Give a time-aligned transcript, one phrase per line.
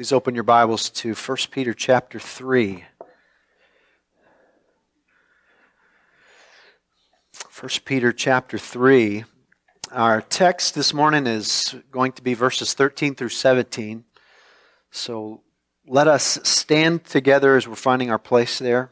[0.00, 2.86] Please open your Bibles to 1 Peter chapter 3.
[7.60, 9.24] 1 Peter chapter 3.
[9.92, 14.04] Our text this morning is going to be verses 13 through 17.
[14.90, 15.42] So
[15.86, 18.90] let us stand together as we're finding our place there.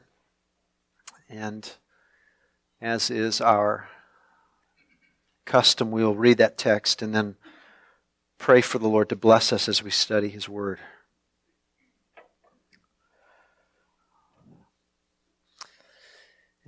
[1.30, 1.72] And
[2.82, 3.88] as is our
[5.46, 7.36] custom, we'll read that text and then
[8.36, 10.80] pray for the Lord to bless us as we study His Word.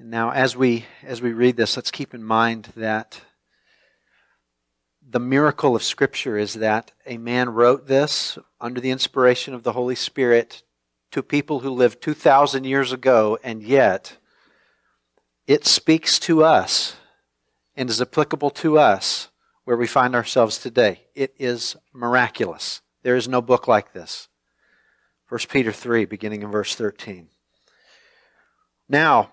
[0.00, 3.20] And now, as we, as we read this, let's keep in mind that
[5.06, 9.73] the miracle of Scripture is that a man wrote this under the inspiration of the
[9.73, 10.62] Holy Spirit
[11.10, 14.16] to people who lived 2,000 years ago, and yet
[15.46, 16.96] it speaks to us
[17.76, 19.28] and is applicable to us
[19.65, 21.02] where we find ourselves today.
[21.15, 22.80] It is miraculous.
[23.02, 24.28] There is no book like this.
[25.28, 27.28] 1 Peter 3, beginning in verse 13.
[28.88, 29.32] Now,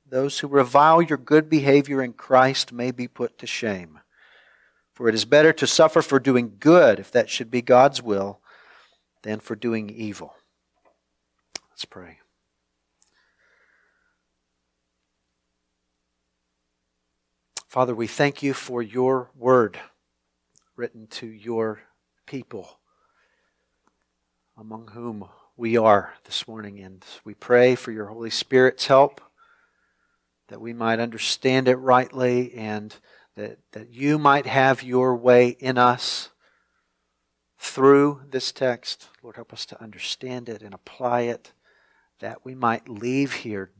[0.11, 3.99] those who revile your good behavior in Christ may be put to shame.
[4.93, 8.41] For it is better to suffer for doing good, if that should be God's will,
[9.23, 10.35] than for doing evil.
[11.69, 12.19] Let's pray.
[17.69, 19.79] Father, we thank you for your word
[20.75, 21.83] written to your
[22.25, 22.79] people,
[24.57, 26.81] among whom we are this morning.
[26.81, 29.21] And we pray for your Holy Spirit's help
[30.51, 32.93] that we might understand it rightly and
[33.37, 36.29] that, that you might have your way in us
[37.57, 39.07] through this text.
[39.23, 41.53] Lord, help us to understand it and apply it,
[42.19, 43.71] that we might leave here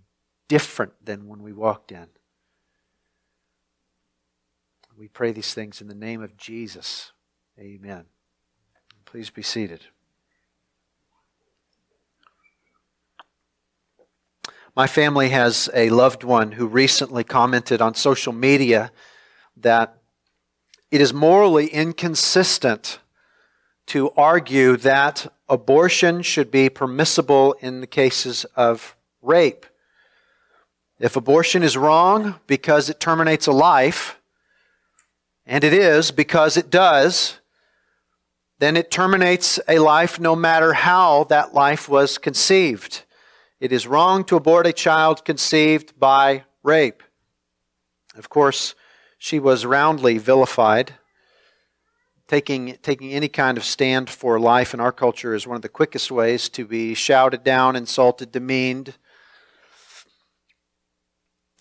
[0.48, 2.08] different than when we walked in.
[4.98, 7.12] We pray these things in the name of Jesus.
[7.60, 8.06] Amen.
[9.04, 9.82] Please be seated.
[14.74, 18.94] My family has a loved one who recently commented on social media
[19.58, 19.98] that
[20.90, 23.00] it is morally inconsistent
[23.88, 29.66] to argue that abortion should be permissible in the cases of rape.
[31.00, 34.22] If abortion is wrong because it terminates a life,
[35.46, 37.40] and it is because it does,
[38.60, 43.04] then it terminates a life no matter how that life was conceived.
[43.62, 47.04] It is wrong to abort a child conceived by rape.
[48.16, 48.74] Of course,
[49.20, 50.96] she was roundly vilified.
[52.28, 55.70] Taking, taking any kind of stand for life in our culture is one of the
[55.70, 58.96] quickest ways to be shouted down, insulted, demeaned.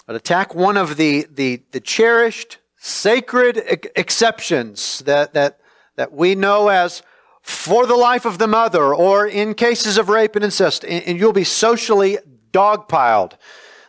[0.06, 3.59] But attack one of the, the, the cherished, sacred
[3.94, 5.60] exceptions that, that,
[5.97, 7.03] that we know as
[7.50, 11.33] for the life of the mother, or in cases of rape and incest, and you'll
[11.33, 12.19] be socially
[12.53, 13.33] dogpiled.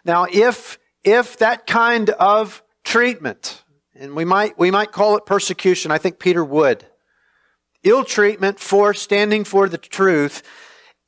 [0.04, 3.64] Now, if, if that kind of treatment,
[3.96, 6.86] and we might, we might call it persecution, I think Peter would,
[7.84, 10.44] ill treatment for standing for the truth,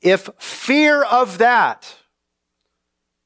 [0.00, 1.96] if fear of that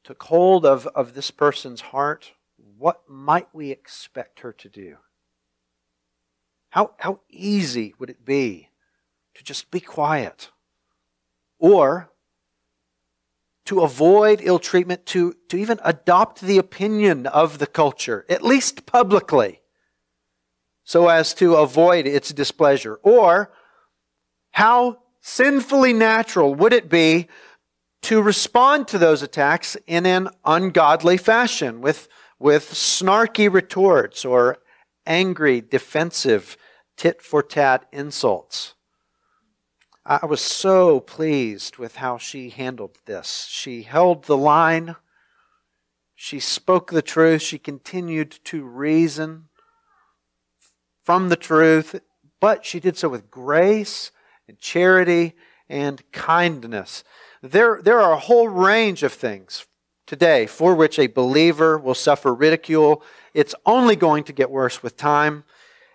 [0.04, 2.32] took hold of, of this person's heart,
[2.78, 4.96] what might we expect her to do?
[6.70, 8.67] How, how easy would it be
[9.38, 10.50] to just be quiet.
[11.60, 12.10] Or
[13.66, 18.84] to avoid ill treatment, to, to even adopt the opinion of the culture, at least
[18.84, 19.60] publicly,
[20.82, 22.98] so as to avoid its displeasure.
[23.02, 23.52] Or
[24.52, 27.28] how sinfully natural would it be
[28.02, 32.08] to respond to those attacks in an ungodly fashion with,
[32.40, 34.58] with snarky retorts or
[35.06, 36.56] angry, defensive,
[36.96, 38.74] tit for tat insults?
[40.10, 43.46] I was so pleased with how she handled this.
[43.50, 44.96] She held the line.
[46.14, 47.42] She spoke the truth.
[47.42, 49.50] She continued to reason
[51.04, 52.00] from the truth,
[52.40, 54.10] but she did so with grace
[54.48, 55.34] and charity
[55.68, 57.04] and kindness.
[57.42, 59.66] There, there are a whole range of things
[60.06, 63.02] today for which a believer will suffer ridicule.
[63.34, 65.44] It's only going to get worse with time.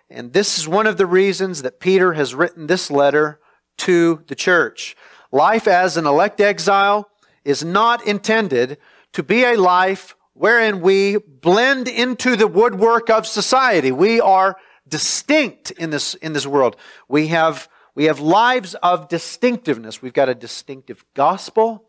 [0.08, 3.40] And this is one of the reasons that Peter has written this letter
[3.78, 4.96] to the church.
[5.32, 7.10] life as an elect exile
[7.44, 8.78] is not intended
[9.12, 13.90] to be a life wherein we blend into the woodwork of society.
[13.92, 14.56] We are
[14.86, 16.76] distinct in this, in this world.
[17.08, 20.02] We have, we have lives of distinctiveness.
[20.02, 21.84] We've got a distinctive gospel.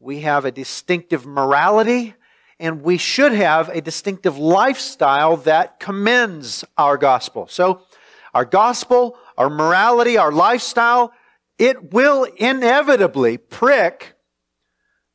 [0.00, 2.14] We have a distinctive morality.
[2.58, 7.46] And we should have a distinctive lifestyle that commends our gospel.
[7.48, 7.82] So,
[8.32, 11.12] our gospel, our morality, our lifestyle,
[11.58, 14.14] it will inevitably prick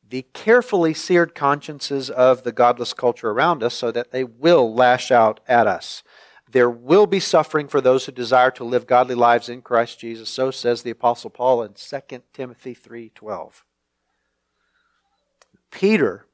[0.08, 5.10] the carefully seared consciences of the godless culture around us so that they will lash
[5.10, 6.02] out at us.
[6.50, 10.28] There will be suffering for those who desire to live godly lives in Christ Jesus.
[10.28, 13.64] So says the apostle Paul in 2 Timothy 3:12.
[15.70, 16.26] Peter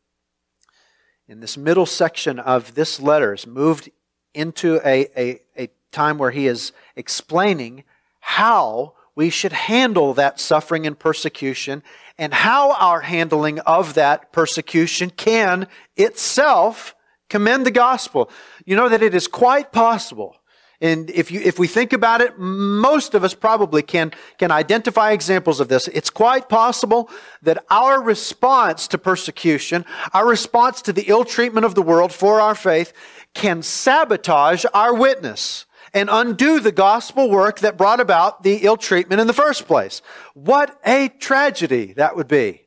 [1.28, 3.90] in this middle section of this letter is moved
[4.32, 7.84] into a, a, a time where he is explaining
[8.20, 11.82] how we should handle that suffering and persecution
[12.18, 15.66] and how our handling of that persecution can
[15.96, 16.94] itself
[17.28, 18.30] commend the gospel.
[18.64, 20.36] You know that it is quite possible.
[20.80, 25.12] And if you, if we think about it, most of us probably can, can identify
[25.12, 25.88] examples of this.
[25.88, 27.08] It's quite possible
[27.42, 32.42] that our response to persecution, our response to the ill treatment of the world for
[32.42, 32.92] our faith,
[33.32, 35.64] can sabotage our witness
[35.96, 40.02] and undo the gospel work that brought about the ill treatment in the first place.
[40.34, 42.64] What a tragedy that would be.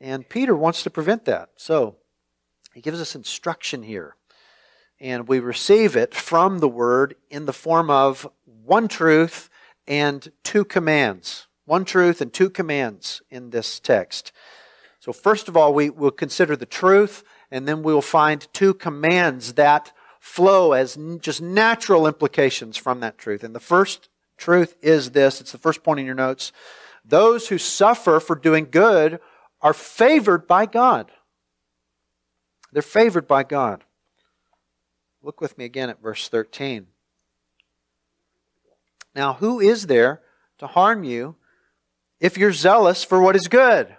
[0.00, 1.50] And Peter wants to prevent that.
[1.56, 1.96] So
[2.72, 4.16] he gives us instruction here.
[4.98, 9.50] And we receive it from the word in the form of one truth
[9.86, 11.46] and two commands.
[11.66, 14.32] One truth and two commands in this text.
[14.98, 18.72] So, first of all, we will consider the truth, and then we will find two
[18.72, 19.92] commands that
[20.24, 23.44] flow as just natural implications from that truth.
[23.44, 26.50] And the first truth is this it's the first point in your notes.
[27.04, 29.20] Those who suffer for doing good
[29.60, 31.12] are favored by God.
[32.72, 33.84] They're favored by God.
[35.22, 36.86] Look with me again at verse 13.
[39.14, 40.22] Now, who is there
[40.56, 41.36] to harm you
[42.18, 43.94] if you're zealous for what is good?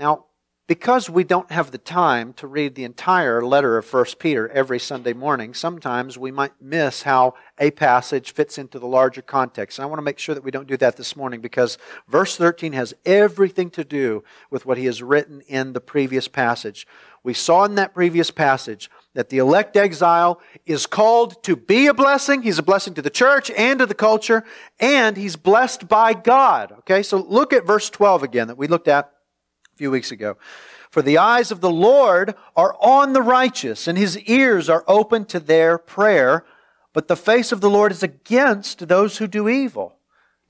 [0.00, 0.24] Now,
[0.72, 4.78] because we don't have the time to read the entire letter of 1 Peter every
[4.78, 9.76] Sunday morning, sometimes we might miss how a passage fits into the larger context.
[9.78, 11.76] And I want to make sure that we don't do that this morning because
[12.08, 16.86] verse 13 has everything to do with what he has written in the previous passage.
[17.22, 21.92] We saw in that previous passage that the elect exile is called to be a
[21.92, 22.40] blessing.
[22.40, 24.42] He's a blessing to the church and to the culture,
[24.80, 26.72] and he's blessed by God.
[26.78, 29.11] Okay, so look at verse 12 again that we looked at
[29.82, 30.36] few weeks ago.
[30.90, 35.24] For the eyes of the Lord are on the righteous, and his ears are open
[35.24, 36.44] to their prayer,
[36.92, 39.96] but the face of the Lord is against those who do evil.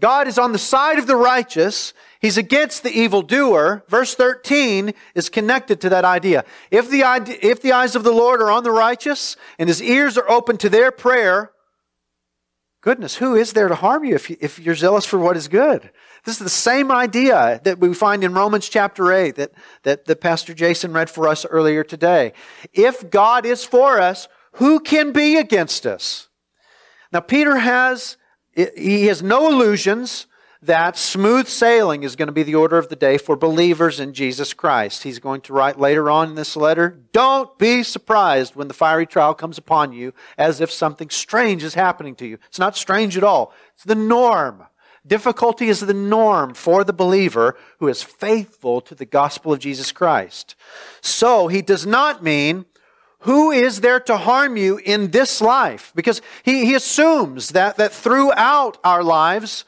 [0.02, 1.94] God is on the side of the righteous.
[2.20, 3.84] He's against the evildoer.
[3.88, 6.44] Verse 13 is connected to that idea.
[6.70, 7.00] If the,
[7.40, 10.58] if the eyes of the Lord are on the righteous and his ears are open
[10.58, 11.52] to their prayer,
[12.82, 15.48] goodness, who is there to harm you if, you if you're zealous for what is
[15.48, 15.90] good?
[16.24, 19.52] This is the same idea that we find in Romans chapter 8 that,
[19.82, 22.32] that, that Pastor Jason read for us earlier today.
[22.72, 26.28] If God is for us, who can be against us?
[27.12, 28.16] Now, Peter has,
[28.54, 30.26] he has no illusions
[30.62, 34.14] that smooth sailing is going to be the order of the day for believers in
[34.14, 35.02] Jesus Christ.
[35.02, 39.06] He's going to write later on in this letter, don't be surprised when the fiery
[39.06, 42.38] trial comes upon you as if something strange is happening to you.
[42.46, 43.52] It's not strange at all.
[43.74, 44.62] It's the norm.
[45.06, 49.90] Difficulty is the norm for the believer who is faithful to the gospel of Jesus
[49.90, 50.54] Christ.
[51.00, 52.66] So he does not mean
[53.20, 55.92] who is there to harm you in this life?
[55.94, 59.64] Because he, he assumes that, that throughout our lives,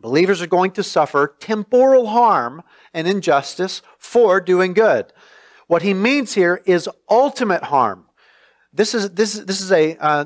[0.00, 2.62] believers are going to suffer temporal harm
[2.92, 5.12] and injustice for doing good.
[5.68, 8.06] What he means here is ultimate harm.
[8.72, 10.24] This is, this, this is a, uh,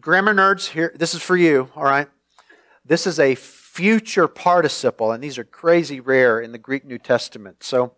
[0.00, 2.08] grammar nerds here, this is for you, all right?
[2.88, 7.62] This is a future participle, and these are crazy rare in the Greek New Testament.
[7.62, 7.92] So,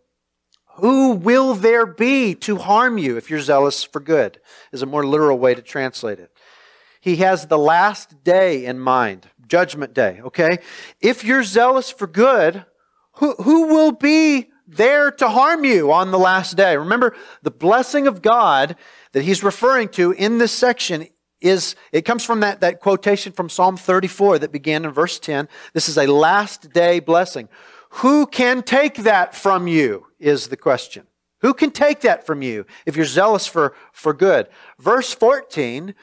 [0.74, 4.40] who will there be to harm you if you're zealous for good?
[4.72, 6.32] Is a more literal way to translate it.
[7.00, 10.58] He has the last day in mind, judgment day, okay?
[11.00, 12.64] If you're zealous for good,
[13.14, 16.76] who, who will be there to harm you on the last day?
[16.76, 18.74] Remember, the blessing of God
[19.12, 21.06] that he's referring to in this section
[21.40, 25.48] is it comes from that, that quotation from Psalm 34 that began in verse 10.
[25.72, 27.48] This is a last day blessing.
[27.94, 31.06] Who can take that from you is the question.
[31.40, 34.48] Who can take that from you if you're zealous for, for good?
[34.78, 35.94] Verse 14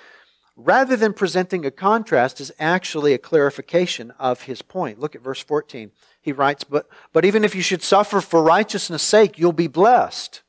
[0.57, 4.99] rather than presenting a contrast, is actually a clarification of his point.
[4.99, 5.91] Look at verse 14.
[6.19, 10.41] He writes, But, but even if you should suffer for righteousness' sake, you'll be blessed.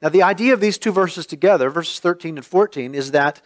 [0.00, 3.40] Now, the idea of these two verses together, verses 13 and 14, is that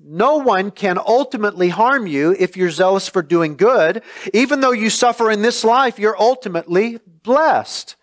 [0.00, 4.02] no one can ultimately harm you if you're zealous for doing good.
[4.32, 7.96] Even though you suffer in this life, you're ultimately blessed.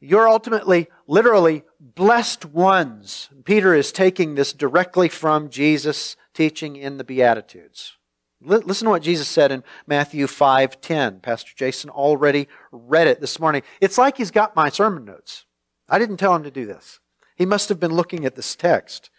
[0.00, 3.28] You're ultimately, literally, blessed ones.
[3.44, 7.98] Peter is taking this directly from Jesus' teaching in the Beatitudes.
[8.42, 11.20] Listen to what Jesus said in Matthew 5:10.
[11.20, 13.62] Pastor Jason already read it this morning.
[13.82, 15.44] It's like he's got my sermon notes.
[15.86, 17.00] I didn't tell him to do this.
[17.36, 19.09] He must have been looking at this text.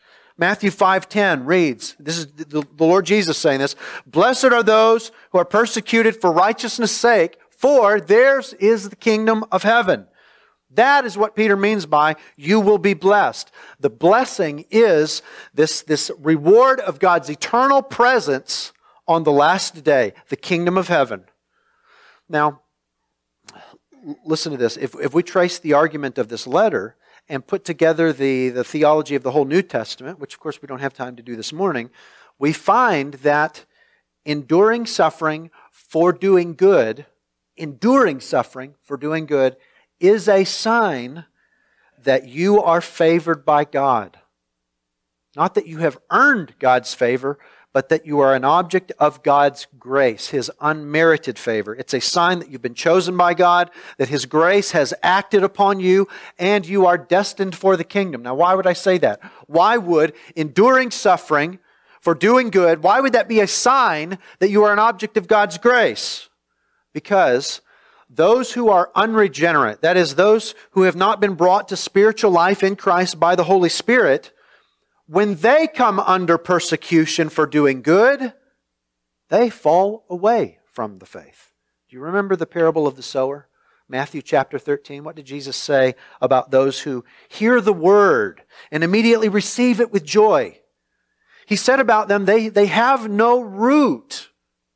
[0.41, 3.75] Matthew 5:10 reads, this is the Lord Jesus saying this,
[4.07, 9.62] "Blessed are those who are persecuted for righteousness' sake, for theirs is the kingdom of
[9.62, 10.07] heaven."
[10.71, 13.51] That is what Peter means by you will be blessed.
[13.79, 15.21] The blessing is
[15.53, 18.74] this, this reward of God's eternal presence
[19.07, 21.25] on the last day, the kingdom of heaven.
[22.27, 22.62] Now,
[24.25, 24.75] listen to this.
[24.75, 26.95] If, if we trace the argument of this letter
[27.31, 30.67] and put together the, the theology of the whole New Testament, which of course we
[30.67, 31.89] don't have time to do this morning,
[32.38, 33.63] we find that
[34.25, 37.05] enduring suffering for doing good,
[37.55, 39.55] enduring suffering for doing good,
[39.97, 41.23] is a sign
[42.03, 44.19] that you are favored by God.
[45.33, 47.39] Not that you have earned God's favor,
[47.73, 51.75] but that you are an object of God's grace, His unmerited favor.
[51.75, 55.79] It's a sign that you've been chosen by God, that His grace has acted upon
[55.79, 58.23] you, and you are destined for the kingdom.
[58.23, 59.21] Now, why would I say that?
[59.47, 61.59] Why would enduring suffering
[62.01, 65.27] for doing good, why would that be a sign that you are an object of
[65.27, 66.29] God's grace?
[66.93, 67.61] Because
[68.09, 72.63] those who are unregenerate, that is, those who have not been brought to spiritual life
[72.63, 74.33] in Christ by the Holy Spirit,
[75.12, 78.32] when they come under persecution for doing good,
[79.27, 81.51] they fall away from the faith.
[81.89, 83.50] Do you remember the parable of the sower?
[83.89, 85.03] Matthew chapter 13.
[85.03, 90.06] What did Jesus say about those who hear the word and immediately receive it with
[90.06, 90.60] joy?
[91.46, 94.30] He said about them, they, they have no root.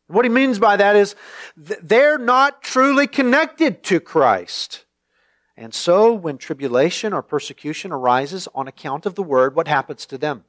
[0.08, 1.16] What he means by that is
[1.56, 4.85] they're not truly connected to Christ.
[5.58, 10.18] And so, when tribulation or persecution arises on account of the word, what happens to
[10.18, 10.44] them?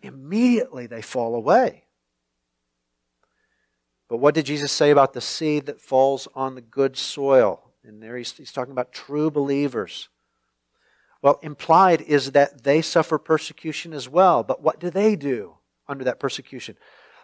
[0.00, 1.84] Immediately they fall away.
[4.08, 7.72] But what did Jesus say about the seed that falls on the good soil?
[7.82, 10.08] And there he's, he's talking about true believers.
[11.22, 14.44] Well, implied is that they suffer persecution as well.
[14.44, 15.54] But what do they do
[15.88, 16.76] under that persecution?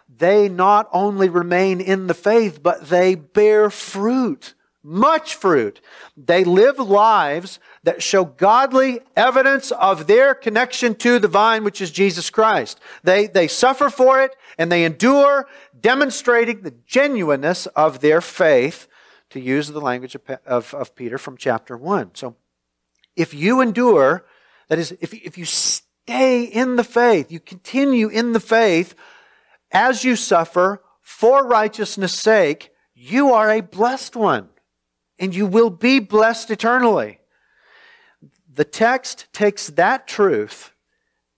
[0.09, 5.79] They not only remain in the faith, but they bear fruit much fruit.
[6.17, 11.89] They live lives that show godly evidence of their connection to the vine, which is
[11.89, 12.79] Jesus Christ.
[13.03, 15.47] They, they suffer for it and they endure,
[15.79, 18.87] demonstrating the genuineness of their faith,
[19.29, 22.11] to use the language of, of, of Peter from chapter 1.
[22.13, 22.35] So,
[23.15, 24.25] if you endure,
[24.67, 28.93] that is, if, if you stay in the faith, you continue in the faith
[29.71, 34.49] as you suffer for righteousness' sake, you are a blessed one
[35.19, 37.19] and you will be blessed eternally.
[38.53, 40.71] The text takes that truth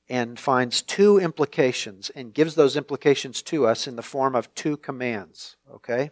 [0.09, 4.77] and finds two implications and gives those implications to us in the form of two
[4.77, 5.55] commands.
[5.73, 6.11] Okay?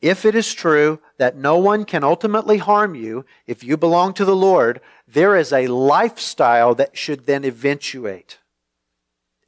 [0.00, 4.24] If it is true that no one can ultimately harm you if you belong to
[4.24, 8.38] the Lord, there is a lifestyle that should then eventuate.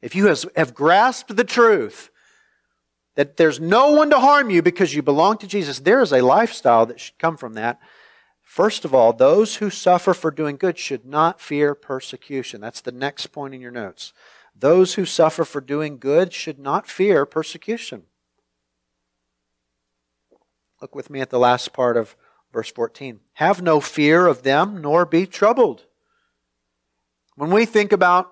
[0.01, 2.11] If you have grasped the truth
[3.15, 5.79] that there's no one to harm you because you belong to Jesus.
[5.79, 7.79] There is a lifestyle that should come from that.
[8.41, 12.61] First of all, those who suffer for doing good should not fear persecution.
[12.61, 14.13] That's the next point in your notes.
[14.55, 18.03] Those who suffer for doing good should not fear persecution.
[20.81, 22.15] Look with me at the last part of
[22.51, 23.21] verse 14.
[23.33, 25.85] Have no fear of them, nor be troubled.
[27.35, 28.31] When we think about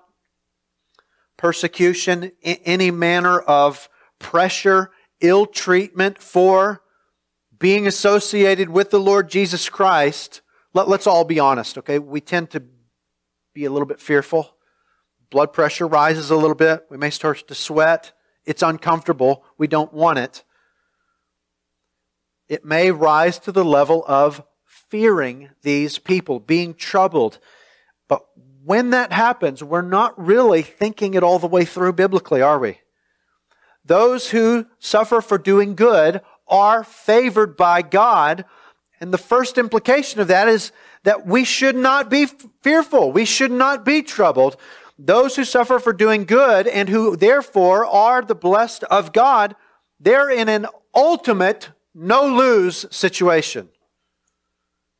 [1.36, 3.88] persecution, any manner of
[4.22, 6.82] pressure, ill treatment for
[7.58, 10.40] being associated with the Lord Jesus Christ,
[10.72, 11.98] let, us all be honest, okay?
[11.98, 12.62] We tend to
[13.54, 14.56] be a little bit fearful.
[15.30, 16.86] Blood pressure rises a little bit.
[16.90, 18.12] We may start to sweat.
[18.44, 19.44] It's uncomfortable.
[19.58, 20.44] We don't want it.
[22.48, 27.38] It may rise to the level of fearing these people, being troubled.
[28.08, 28.26] But
[28.64, 32.78] when that happens, we're not really thinking it all the way through biblically, are we?
[33.84, 38.44] Those who suffer for doing good are favored by God.
[39.00, 40.72] And the first implication of that is
[41.04, 42.26] that we should not be
[42.62, 43.10] fearful.
[43.10, 44.56] We should not be troubled.
[44.98, 49.56] those who suffer for doing good and who therefore are the blessed of God,
[49.98, 53.68] they're in an ultimate no lose situation.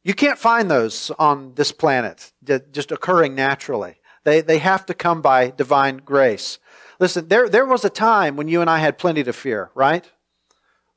[0.04, 2.32] You can't find those on this planet
[2.72, 4.00] just occurring naturally.
[4.24, 6.58] They, they have to come by divine grace.
[7.02, 10.08] Listen, there, there was a time when you and I had plenty to fear, right?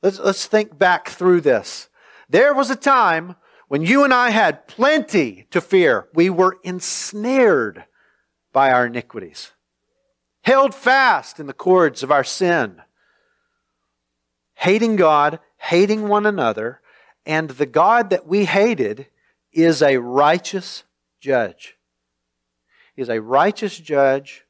[0.04, 1.88] Let's, let's think back through this.
[2.30, 3.34] There was a time
[3.66, 6.06] when you and I had plenty to fear.
[6.14, 7.86] We were ensnared
[8.52, 9.50] by our iniquities,
[10.42, 12.82] held fast in the cords of our sin,
[14.54, 16.82] hating God, hating one another,
[17.26, 19.08] and the God that we hated
[19.52, 20.84] is a righteous
[21.18, 21.74] judge.
[22.94, 24.45] He is a righteous judge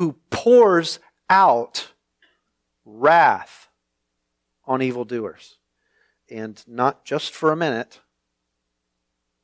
[0.00, 1.92] who pours out
[2.86, 3.68] wrath
[4.64, 5.58] on evildoers.
[6.30, 8.00] And not just for a minute,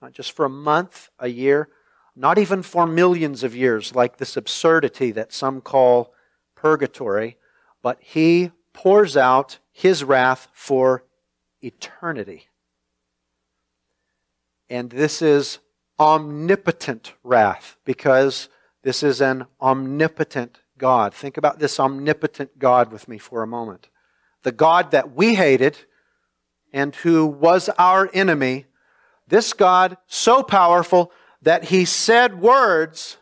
[0.00, 1.68] not just for a month, a year,
[2.16, 6.14] not even for millions of years, like this absurdity that some call
[6.54, 7.36] purgatory,
[7.82, 11.04] but he pours out his wrath for
[11.60, 12.48] eternity.
[14.70, 15.58] And this is
[16.00, 18.48] omnipotent wrath because
[18.86, 21.12] this is an omnipotent God.
[21.12, 23.88] Think about this omnipotent God with me for a moment.
[24.44, 25.76] The God that we hated
[26.72, 28.66] and who was our enemy,
[29.26, 31.10] this God so powerful
[31.42, 33.16] that he said words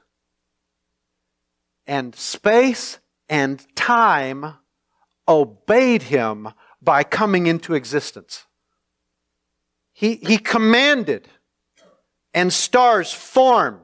[1.87, 2.99] and space
[3.31, 4.57] and time
[5.27, 6.51] obeyed him
[6.83, 8.45] by coming into existence.
[9.95, 11.27] He, he commanded,
[12.35, 13.84] and stars formed.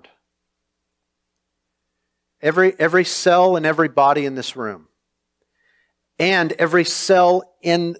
[2.42, 4.88] Every, every cell in every body in this room,
[6.18, 7.97] and every cell in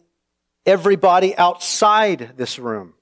[0.65, 2.95] every body outside this room,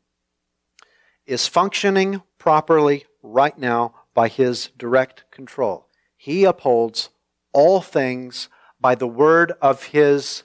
[1.26, 5.86] is functioning properly right now by His direct control.
[6.16, 7.10] He upholds
[7.52, 8.48] all things
[8.80, 10.44] by the word of His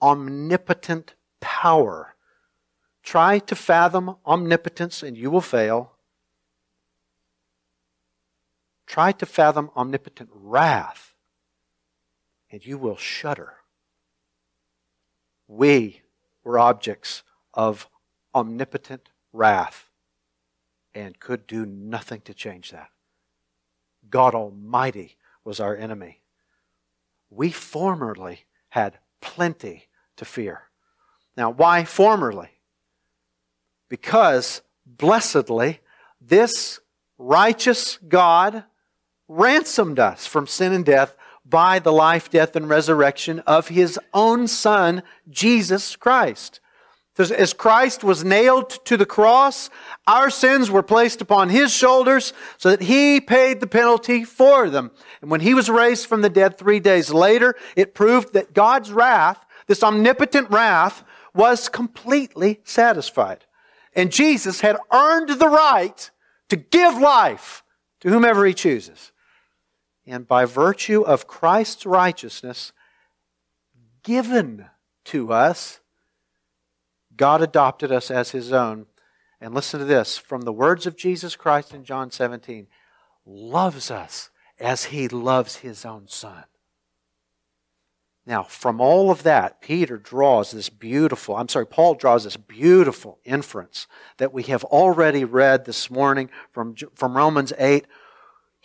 [0.00, 2.14] omnipotent power.
[3.02, 5.93] Try to fathom omnipotence and you will fail.
[8.86, 11.14] Try to fathom omnipotent wrath
[12.50, 13.54] and you will shudder.
[15.48, 16.02] We
[16.44, 17.88] were objects of
[18.34, 19.90] omnipotent wrath
[20.94, 22.90] and could do nothing to change that.
[24.08, 26.22] God Almighty was our enemy.
[27.28, 30.68] We formerly had plenty to fear.
[31.36, 32.50] Now, why formerly?
[33.88, 35.80] Because, blessedly,
[36.20, 36.78] this
[37.18, 38.64] righteous God
[39.28, 44.48] ransomed us from sin and death by the life, death, and resurrection of His own
[44.48, 46.60] Son, Jesus Christ.
[47.16, 49.70] As Christ was nailed to the cross,
[50.06, 54.90] our sins were placed upon His shoulders so that He paid the penalty for them.
[55.22, 58.90] And when He was raised from the dead three days later, it proved that God's
[58.90, 63.44] wrath, this omnipotent wrath, was completely satisfied.
[63.94, 66.10] And Jesus had earned the right
[66.48, 67.62] to give life
[68.00, 69.12] to whomever He chooses.
[70.06, 72.72] And by virtue of Christ's righteousness
[74.02, 74.66] given
[75.06, 75.80] to us,
[77.16, 78.86] God adopted us as His own.
[79.40, 82.66] And listen to this from the words of Jesus Christ in John 17
[83.26, 86.44] loves us as He loves His own Son.
[88.26, 93.18] Now, from all of that, Peter draws this beautiful, I'm sorry, Paul draws this beautiful
[93.24, 93.86] inference
[94.16, 97.86] that we have already read this morning from, from Romans 8.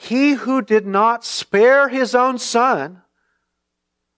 [0.01, 3.01] He who did not spare his own son,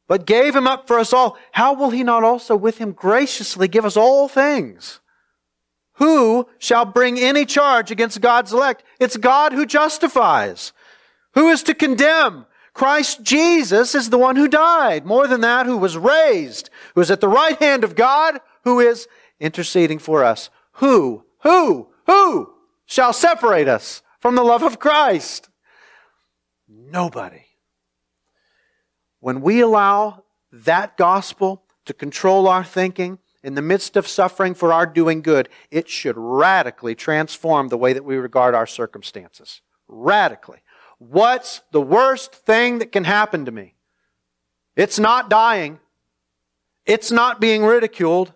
[0.07, 3.67] but gave him up for us all, how will he not also with him graciously
[3.67, 4.99] give us all things?
[5.93, 8.83] Who shall bring any charge against God's elect?
[8.99, 10.71] It's God who justifies.
[11.33, 12.45] Who is to condemn?
[12.75, 15.03] Christ Jesus is the one who died.
[15.03, 18.79] More than that, who was raised, who is at the right hand of God, who
[18.79, 19.07] is
[19.39, 20.51] interceding for us.
[20.73, 22.53] Who, who, who
[22.85, 25.47] shall separate us from the love of Christ?
[26.73, 27.43] Nobody.
[29.19, 34.71] When we allow that gospel to control our thinking in the midst of suffering for
[34.71, 39.61] our doing good, it should radically transform the way that we regard our circumstances.
[39.87, 40.59] Radically.
[40.97, 43.75] What's the worst thing that can happen to me?
[44.75, 45.79] It's not dying.
[46.85, 48.33] It's not being ridiculed.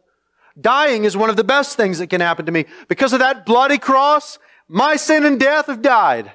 [0.60, 2.65] Dying is one of the best things that can happen to me.
[2.88, 6.32] Because of that bloody cross, my sin and death have died.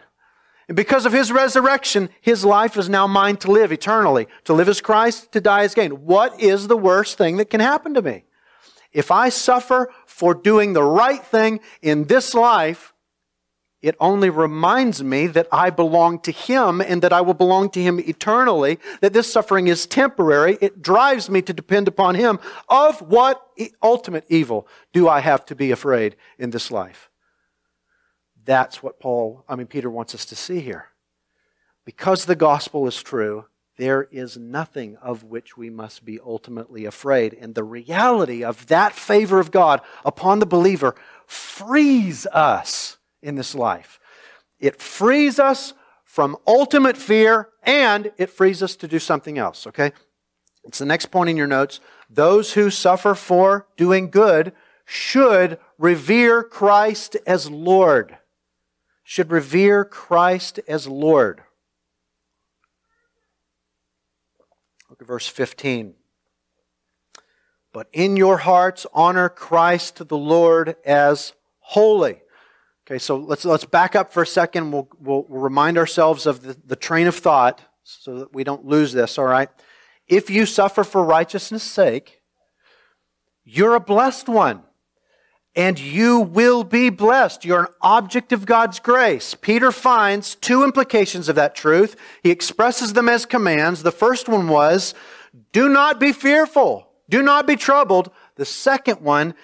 [0.70, 4.28] And because of his resurrection, his life is now mine to live eternally.
[4.44, 6.06] To live as Christ, to die as gain.
[6.06, 8.22] What is the worst thing that can happen to me?
[8.92, 12.94] If I suffer for doing the right thing in this life,
[13.82, 17.82] It only reminds me that I belong to Him and that I will belong to
[17.82, 20.58] Him eternally, that this suffering is temporary.
[20.60, 22.38] It drives me to depend upon Him.
[22.68, 23.46] Of what
[23.82, 27.09] ultimate evil do I have to be afraid in this life?
[28.44, 30.86] That's what Paul, I mean, Peter wants us to see here.
[31.84, 37.34] Because the gospel is true, there is nothing of which we must be ultimately afraid.
[37.40, 40.94] And the reality of that favor of God upon the believer
[41.26, 43.98] frees us in this life.
[44.58, 45.72] It frees us
[46.04, 49.92] from ultimate fear and it frees us to do something else, okay?
[50.64, 51.80] It's the next point in your notes.
[52.10, 54.52] Those who suffer for doing good
[54.84, 58.18] should revere Christ as Lord.
[59.10, 61.42] Should revere Christ as Lord.
[64.88, 65.94] Look at verse 15.
[67.72, 72.22] But in your hearts honor Christ the Lord as holy.
[72.86, 74.70] Okay, so let's, let's back up for a second.
[74.70, 78.92] We'll, we'll, remind ourselves of the, the train of thought so that we don't lose
[78.92, 79.48] this, all right?
[80.06, 82.20] If you suffer for righteousness' sake,
[83.42, 84.62] you're a blessed one
[85.56, 87.44] and you will be blessed.
[87.44, 89.34] You're an object of God's grace.
[89.34, 91.96] Peter finds two implications of that truth.
[92.22, 93.82] He expresses them as commands.
[93.82, 94.94] The first one was,
[95.52, 96.88] do not be fearful.
[97.08, 98.10] Do not be troubled.
[98.36, 99.34] The second one,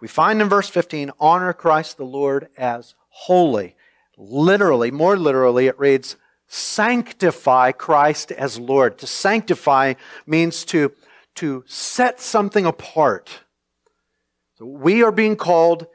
[0.00, 3.74] we find in verse 15, honor Christ the Lord as holy.
[4.16, 8.98] Literally, more literally, it reads, sanctify Christ as Lord.
[8.98, 9.94] To sanctify
[10.26, 10.92] means to,
[11.34, 13.40] to set something apart
[14.58, 15.86] so we are being called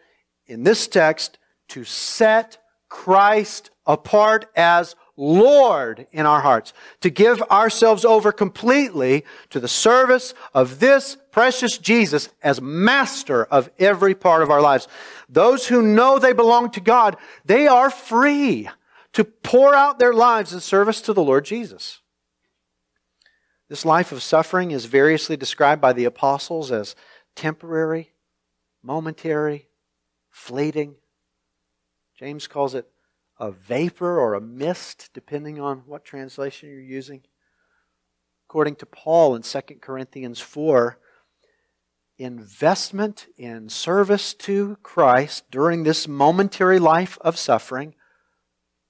[0.46, 1.38] in this text
[1.70, 2.58] to set
[2.90, 10.34] Christ apart as Lord in our hearts, to give ourselves over completely to the service
[10.54, 14.88] of this precious Jesus as master of every part of our lives.
[15.30, 18.70] Those who know they belong to God, they are free
[19.14, 22.00] to pour out their lives in service to the Lord Jesus.
[23.70, 26.96] This life of suffering is variously described by the apostles as
[27.36, 28.12] temporary,
[28.84, 29.68] momentary,
[30.30, 30.96] fleeting.
[32.18, 32.88] James calls it
[33.40, 37.22] a vapor or a mist, depending on what translation you're using.
[38.48, 41.00] According to Paul in 2 Corinthians 4,
[42.18, 47.96] investment in service to Christ during this momentary life of suffering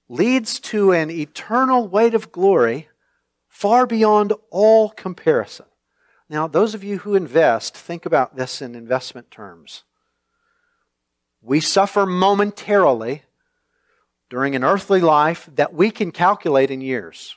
[0.08, 2.88] leads to an eternal weight of glory
[3.48, 5.66] far beyond all comparison.
[6.32, 9.82] Now, those of you who invest, think about this in investment terms.
[11.42, 13.24] We suffer momentarily
[14.30, 17.36] during an earthly life that we can calculate in years.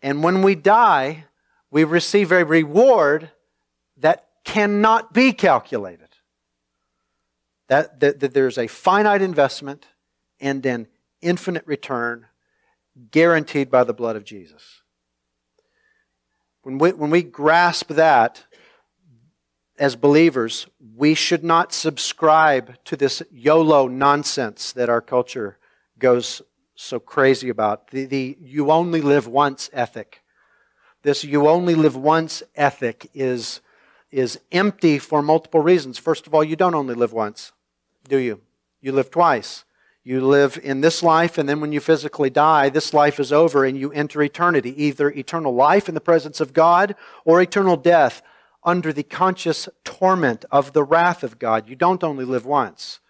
[0.00, 1.24] And when we die,
[1.72, 3.32] we receive a reward
[3.96, 6.10] that cannot be calculated.
[7.66, 9.86] That, that, that there's a finite investment
[10.38, 10.86] and an
[11.20, 12.26] infinite return
[13.10, 14.82] guaranteed by the blood of Jesus.
[16.66, 18.44] When we, when we grasp that
[19.78, 25.58] as believers, we should not subscribe to this YOLO nonsense that our culture
[26.00, 26.42] goes
[26.74, 27.92] so crazy about.
[27.92, 30.22] The, the you only live once ethic.
[31.02, 33.60] This you only live once ethic is,
[34.10, 35.98] is empty for multiple reasons.
[35.98, 37.52] First of all, you don't only live once,
[38.08, 38.40] do you?
[38.80, 39.64] You live twice.
[40.08, 43.64] You live in this life, and then when you physically die, this life is over
[43.64, 44.84] and you enter eternity.
[44.84, 48.22] Either eternal life in the presence of God or eternal death
[48.62, 51.68] under the conscious torment of the wrath of God.
[51.68, 53.00] You don't only live once.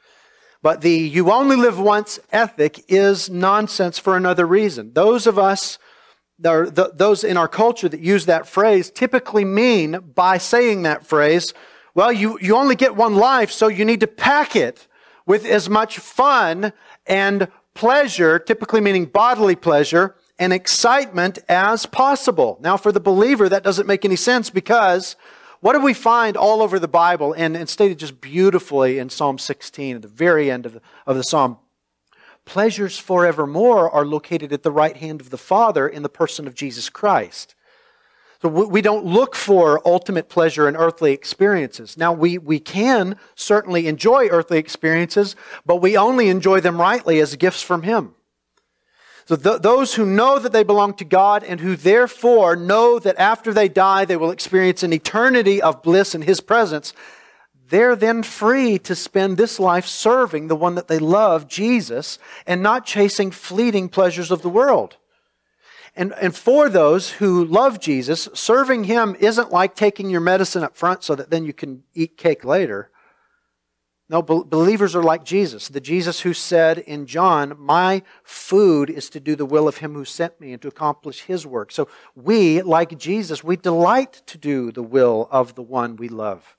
[0.63, 4.95] But the you only live once ethic is nonsense for another reason.
[4.95, 5.79] Those of us,
[6.39, 11.53] those in our culture that use that phrase typically mean by saying that phrase,
[11.95, 14.89] well, you, you only get one life, so you need to pack it
[15.27, 16.73] with as much fun
[17.07, 22.59] and pleasure, typically meaning bodily pleasure, and excitement as possible.
[22.61, 25.17] Now, for the believer, that doesn't make any sense because
[25.61, 29.39] what do we find all over the Bible and, and stated just beautifully in Psalm
[29.39, 31.59] 16 at the very end of the, of the psalm?
[32.45, 36.55] Pleasures forevermore are located at the right hand of the Father in the person of
[36.55, 37.56] Jesus Christ.
[38.43, 41.97] So we don't look for ultimate pleasure in earthly experiences.
[41.97, 47.35] Now, we, we can certainly enjoy earthly experiences, but we only enjoy them rightly as
[47.37, 48.15] gifts from Him.
[49.27, 53.17] So th- those who know that they belong to God and who therefore know that
[53.19, 56.93] after they die they will experience an eternity of bliss in His presence,
[57.69, 62.63] they're then free to spend this life serving the one that they love, Jesus, and
[62.63, 64.97] not chasing fleeting pleasures of the world.
[65.97, 70.77] And, and for those who love Jesus, serving Him isn't like taking your medicine up
[70.77, 72.91] front so that then you can eat cake later.
[74.09, 79.19] No, believers are like Jesus, the Jesus who said in John, My food is to
[79.19, 81.73] do the will of him who sent me and to accomplish his work.
[81.73, 86.57] So we, like Jesus, we delight to do the will of the one we love.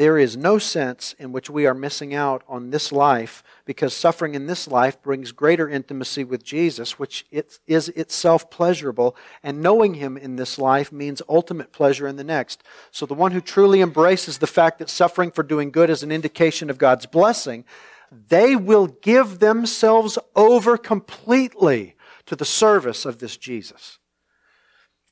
[0.00, 4.34] There is no sense in which we are missing out on this life because suffering
[4.34, 10.16] in this life brings greater intimacy with Jesus, which is itself pleasurable, and knowing Him
[10.16, 12.62] in this life means ultimate pleasure in the next.
[12.90, 16.10] So, the one who truly embraces the fact that suffering for doing good is an
[16.10, 17.66] indication of God's blessing,
[18.10, 23.98] they will give themselves over completely to the service of this Jesus.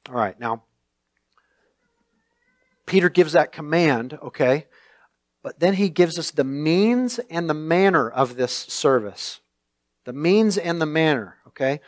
[0.08, 0.62] All right, now,
[2.86, 4.64] Peter gives that command, okay?
[5.42, 9.40] But then he gives us the means and the manner of this service.
[10.04, 11.80] The means and the manner, okay?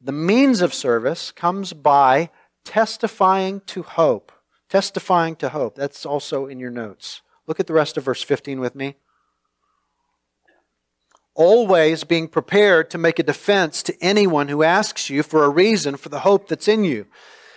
[0.00, 2.30] The means of service comes by
[2.64, 4.32] testifying to hope.
[4.68, 5.76] Testifying to hope.
[5.76, 7.22] That's also in your notes.
[7.46, 8.96] Look at the rest of verse 15 with me.
[11.34, 15.96] Always being prepared to make a defense to anyone who asks you for a reason
[15.96, 17.06] for the hope that's in you.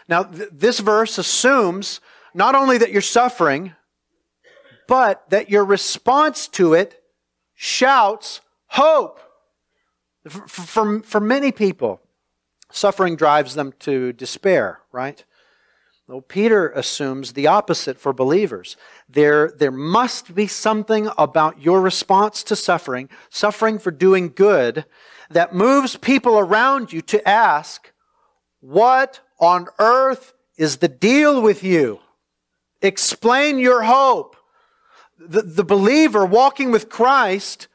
[0.08, 2.02] Now, th- this verse assumes
[2.34, 3.74] not only that you're suffering,
[4.90, 7.02] but that your response to it
[7.54, 9.20] shouts hope.
[10.28, 12.02] For, for, for many people,
[12.72, 15.24] suffering drives them to despair, right?
[16.08, 18.78] Well, Peter assumes the opposite for believers.
[19.08, 24.86] There, there must be something about your response to suffering, suffering for doing good,
[25.30, 27.92] that moves people around you to ask,
[28.60, 32.00] What on earth is the deal with you?
[32.82, 34.36] Explain your hope.
[35.20, 37.68] The, the believer walking with Christ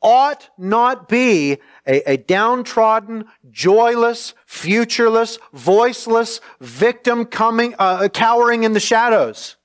[0.00, 8.80] ought not be a, a, downtrodden, joyless, futureless, voiceless victim coming, uh, cowering in the
[8.80, 9.56] shadows.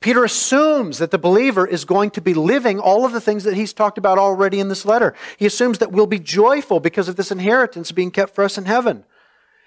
[0.00, 3.54] Peter assumes that the believer is going to be living all of the things that
[3.54, 5.14] he's talked about already in this letter.
[5.36, 8.66] He assumes that we'll be joyful because of this inheritance being kept for us in
[8.66, 9.04] heaven.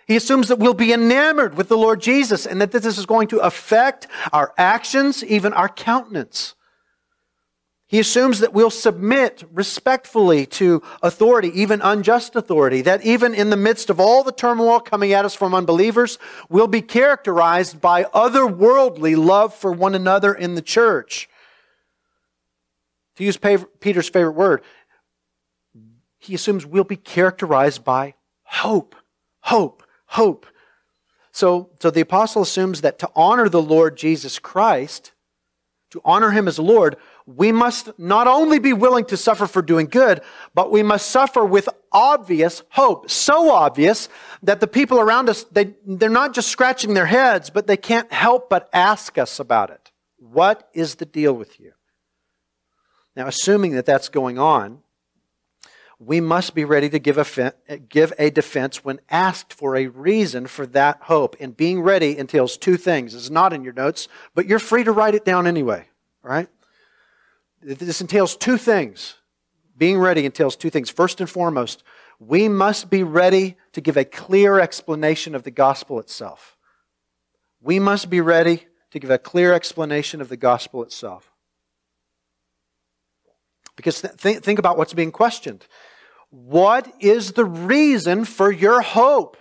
[0.09, 3.27] He assumes that we'll be enamored with the Lord Jesus and that this is going
[3.27, 6.55] to affect our actions, even our countenance.
[7.85, 13.55] He assumes that we'll submit respectfully to authority, even unjust authority, that even in the
[13.55, 16.17] midst of all the turmoil coming at us from unbelievers,
[16.49, 21.29] we'll be characterized by otherworldly love for one another in the church.
[23.17, 24.63] To use Peter's favorite word,
[26.17, 28.95] he assumes we'll be characterized by hope.
[29.41, 30.45] Hope hope.
[31.31, 35.11] So, so the apostle assumes that to honor the Lord Jesus Christ,
[35.91, 39.85] to honor him as Lord, we must not only be willing to suffer for doing
[39.85, 40.21] good,
[40.53, 43.09] but we must suffer with obvious hope.
[43.09, 44.09] So obvious
[44.43, 48.11] that the people around us, they, they're not just scratching their heads, but they can't
[48.11, 49.91] help but ask us about it.
[50.17, 51.73] What is the deal with you?
[53.15, 54.79] Now, assuming that that's going on,
[55.99, 57.53] we must be ready to give a,
[57.89, 61.35] give a defense when asked for a reason for that hope.
[61.41, 63.13] And being ready entails two things.
[63.13, 65.87] It's not in your notes, but you're free to write it down anyway,
[66.23, 66.47] right?
[67.61, 69.15] This entails two things.
[69.77, 70.89] Being ready entails two things.
[70.89, 71.83] First and foremost,
[72.17, 76.57] we must be ready to give a clear explanation of the gospel itself.
[77.61, 81.31] We must be ready to give a clear explanation of the gospel itself.
[83.75, 85.65] Because th- think about what's being questioned.
[86.29, 89.37] What is the reason for your hope?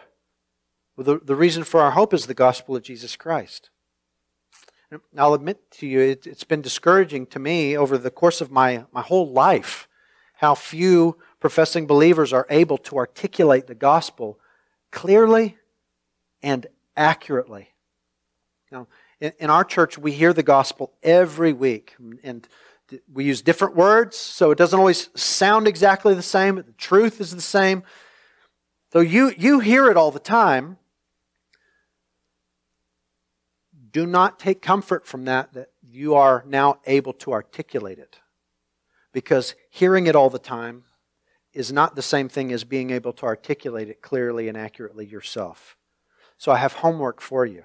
[0.97, 3.71] Well, the, the reason for our hope is the gospel of Jesus Christ.
[5.17, 8.85] I'll admit to you, it, it's been discouraging to me over the course of my,
[8.93, 9.87] my whole life
[10.35, 14.39] how few professing believers are able to articulate the gospel
[14.91, 15.59] clearly
[16.43, 17.71] and accurately.
[18.71, 18.87] Now,
[19.21, 21.97] in, in our church, we hear the gospel every week.
[22.23, 22.49] And
[23.13, 26.57] we use different words, so it doesn't always sound exactly the same.
[26.57, 27.83] The truth is the same.
[28.93, 30.79] So you, you hear it all the time.
[33.91, 38.19] Do not take comfort from that, that you are now able to articulate it.
[39.13, 40.85] Because hearing it all the time
[41.53, 45.77] is not the same thing as being able to articulate it clearly and accurately yourself.
[46.37, 47.65] So I have homework for you.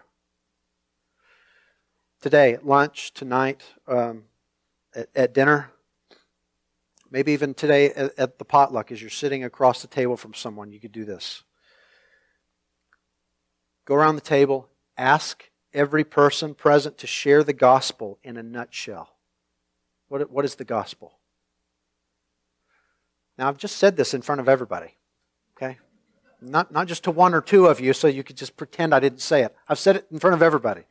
[2.22, 4.24] Today, at lunch, tonight, um,
[4.96, 5.72] at, at dinner,
[7.12, 10.72] maybe even today at, at the potluck as you're sitting across the table from someone,
[10.72, 11.44] you could do this.
[13.86, 19.16] Go around the table, ask every person present to share the gospel in a nutshell.
[20.08, 21.14] What, what is the gospel?
[23.38, 24.96] Now, I've just said this in front of everybody,
[25.58, 25.80] okay?
[26.40, 29.00] Not, not just to one or two of you so you could just pretend I
[29.00, 29.56] didn't say it.
[29.68, 30.84] I've said it in front of everybody.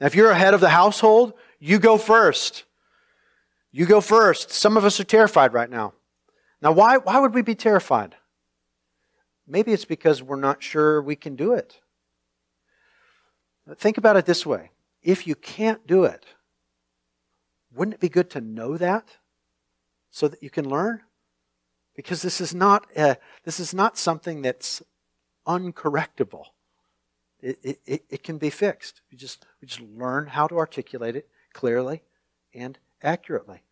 [0.00, 2.64] Now, if you're a head of the household, you go first.
[3.78, 4.50] You go first.
[4.50, 5.92] Some of us are terrified right now.
[6.60, 8.16] Now, why, why would we be terrified?
[9.46, 11.78] Maybe it's because we're not sure we can do it.
[13.76, 16.26] Think about it this way if you can't do it,
[17.72, 19.18] wouldn't it be good to know that
[20.10, 21.02] so that you can learn?
[21.94, 24.82] Because this is not, a, this is not something that's
[25.46, 26.46] uncorrectable.
[27.40, 29.02] It, it, it can be fixed.
[29.12, 32.02] We just, we just learn how to articulate it clearly
[32.52, 33.62] and accurately.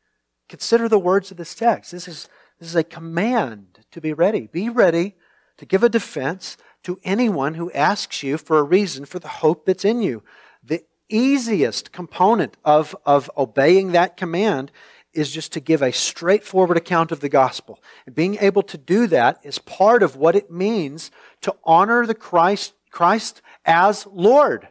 [0.48, 1.92] Consider the words of this text.
[1.92, 2.28] This is,
[2.58, 4.46] this is a command to be ready.
[4.46, 5.14] Be ready
[5.56, 9.66] to give a defense to anyone who asks you for a reason for the hope
[9.66, 10.22] that's in you.
[10.62, 14.70] The easiest component of, of obeying that command
[15.12, 17.82] is just to give a straightforward account of the gospel.
[18.04, 22.14] And being able to do that is part of what it means to honor the
[22.14, 24.68] Christ, Christ as Lord.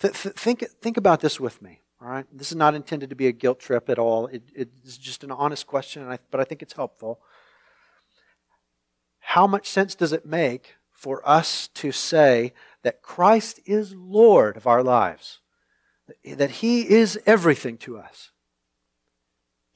[0.00, 1.81] Th- th- think, think about this with me.
[2.02, 4.26] All right, this is not intended to be a guilt trip at all.
[4.26, 7.20] It, it's just an honest question, I, but I think it's helpful.
[9.20, 14.66] How much sense does it make for us to say that Christ is Lord of
[14.66, 15.38] our lives?
[16.24, 18.32] That He is everything to us?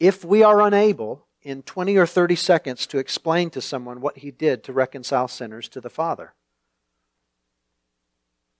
[0.00, 4.32] If we are unable in 20 or 30 seconds to explain to someone what He
[4.32, 6.34] did to reconcile sinners to the Father,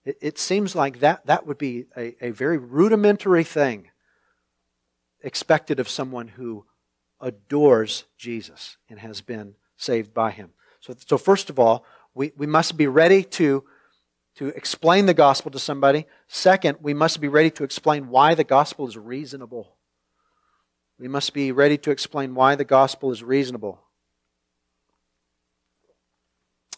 [0.07, 3.91] it, it seems like that, that would be a, a very rudimentary thing
[5.23, 6.65] expected of someone who
[7.21, 10.51] adores Jesus and has been saved by him.
[10.81, 13.65] So, so first of all, we, we must be ready to,
[14.37, 16.07] to explain the gospel to somebody.
[16.29, 19.75] Second, we must be ready to explain why the gospel is reasonable.
[20.99, 23.83] We must be ready to explain why the gospel is reasonable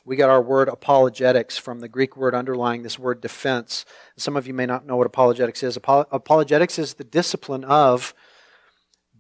[0.09, 3.85] we got our word apologetics from the Greek word underlying this word defense.
[4.17, 5.77] Some of you may not know what apologetics is.
[5.77, 8.15] Apologetics is the discipline of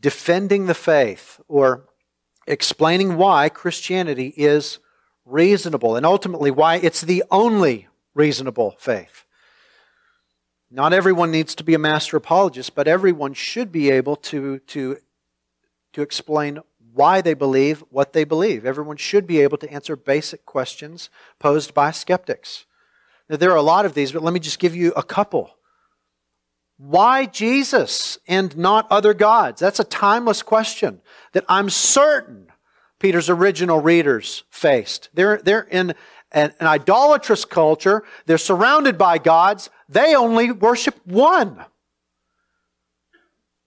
[0.01, 1.85] defending the faith or
[2.47, 4.79] explaining why Christianity is
[5.27, 9.27] reasonable and ultimately why it's the only reasonable faith.
[10.71, 14.97] Not everyone needs to be a master apologist, but everyone should be able to, to,
[15.93, 16.61] to explain
[16.99, 18.67] why they believe what they believe.
[18.67, 22.67] Everyone should be able to answer basic questions posed by skeptics.
[23.31, 25.53] Now, there are a lot of these, but let me just give you a couple.
[26.77, 29.61] Why Jesus and not other gods?
[29.61, 31.01] That's a timeless question
[31.35, 32.49] that I'm certain
[32.99, 35.09] Peter's original readers faced.
[35.15, 35.95] They're, they're in
[36.33, 41.65] an, an idolatrous culture, they're surrounded by gods, they only worship one.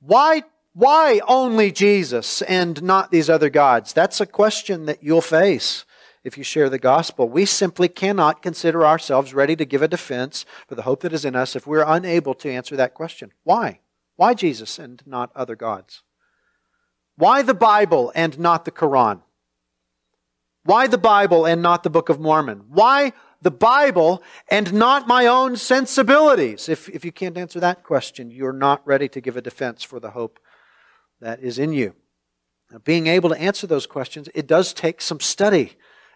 [0.01, 3.91] Why why only Jesus and not these other gods?
[3.91, 5.85] That's a question that you'll face
[6.23, 7.27] if you share the gospel.
[7.27, 11.25] We simply cannot consider ourselves ready to give a defense for the hope that is
[11.25, 13.31] in us if we're unable to answer that question.
[13.43, 13.79] Why?
[14.15, 16.03] Why Jesus and not other gods?
[17.17, 19.21] Why the Bible and not the Quran?
[20.63, 22.65] Why the Bible and not the Book of Mormon?
[22.69, 26.69] Why the Bible and not my own sensibilities?
[26.69, 29.99] If, if you can't answer that question, you're not ready to give a defense for
[29.99, 30.39] the hope
[31.21, 31.93] that is in you.
[32.71, 35.73] Now, being able to answer those questions, it does take some study.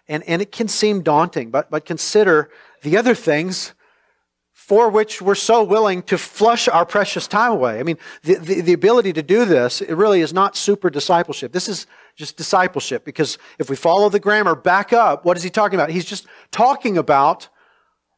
[0.08, 2.50] And, and it can seem daunting, but, but consider
[2.82, 3.74] the other things
[4.52, 7.78] for which we're so willing to flush our precious time away.
[7.78, 11.52] I mean, the, the, the, ability to do this, it really is not super discipleship.
[11.52, 15.50] This is just discipleship because if we follow the grammar back up, what is he
[15.50, 15.90] talking about?
[15.90, 17.48] He's just talking about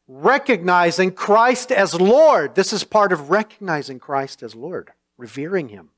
[0.07, 2.55] recognizing Christ as Lord.
[2.55, 5.89] This is part of recognizing Christ as Lord, revering him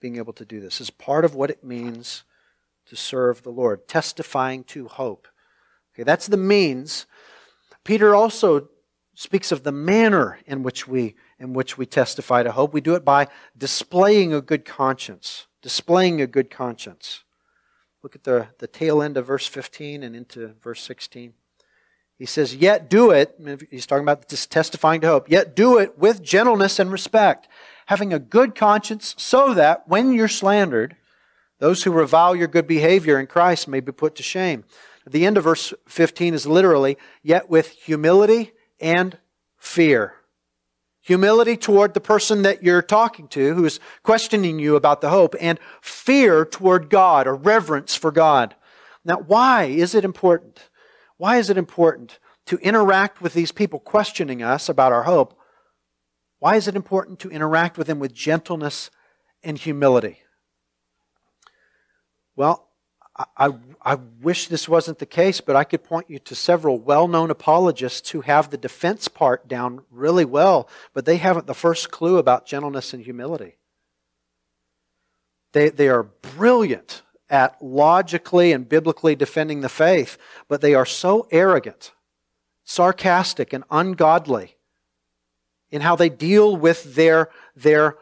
[0.00, 2.24] being able to do this is part of what it means
[2.86, 5.28] to serve the Lord, testifying to hope.
[5.94, 7.06] Okay, that's the means.
[7.84, 8.68] Peter also
[9.14, 12.72] speaks of the manner in which we in which we testify to hope.
[12.72, 15.46] We do it by displaying a good conscience.
[15.62, 17.24] Displaying a good conscience.
[18.02, 21.34] Look at the, the tail end of verse 15 and into verse 16.
[22.18, 23.34] He says, Yet do it,
[23.70, 27.48] he's talking about this testifying to hope, yet do it with gentleness and respect,
[27.90, 30.94] having a good conscience, so that when you're slandered,
[31.58, 34.62] those who revile your good behavior in Christ may be put to shame.
[35.04, 39.18] The end of verse 15 is literally, yet with humility and
[39.56, 40.14] fear.
[41.00, 45.34] Humility toward the person that you're talking to who is questioning you about the hope,
[45.40, 48.54] and fear toward God or reverence for God.
[49.04, 50.70] Now, why is it important?
[51.16, 55.39] Why is it important to interact with these people questioning us about our hope
[56.40, 58.90] why is it important to interact with them with gentleness
[59.44, 60.18] and humility?
[62.34, 62.66] Well,
[63.36, 63.50] I,
[63.82, 67.30] I wish this wasn't the case, but I could point you to several well known
[67.30, 72.16] apologists who have the defense part down really well, but they haven't the first clue
[72.16, 73.56] about gentleness and humility.
[75.52, 80.16] They, they are brilliant at logically and biblically defending the faith,
[80.48, 81.92] but they are so arrogant,
[82.64, 84.56] sarcastic, and ungodly
[85.70, 87.96] in how they deal with their, their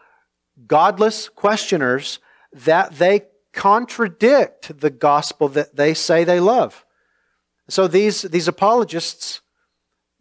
[0.66, 2.18] godless questioners
[2.52, 6.84] that they contradict the gospel that they say they love.
[7.68, 9.40] So these, these apologists,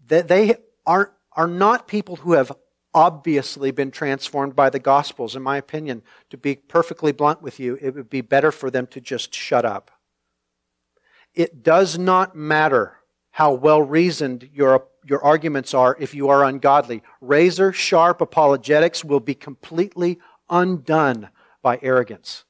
[0.08, 2.52] that they are, are not people who have
[2.94, 5.36] obviously been transformed by the gospels.
[5.36, 8.88] In my opinion, to be perfectly blunt with you, it would be better for them
[8.88, 9.92] to just shut up.
[11.36, 12.97] It does not matter
[13.38, 17.04] how well reasoned your, your arguments are if you are ungodly.
[17.22, 20.18] Razor sharp apologetics will be completely
[20.50, 21.30] undone
[21.62, 22.46] by arrogance.